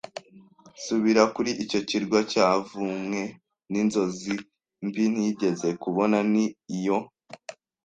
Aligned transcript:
subira 0.83 1.23
kuri 1.35 1.51
icyo 1.63 1.79
kirwa 1.87 2.19
cyavumwe; 2.31 3.21
n'inzozi 3.71 4.33
mbi 4.87 5.03
nigeze 5.13 5.69
kubona 5.81 6.17
ni 6.31 6.45
iyo 6.77 6.97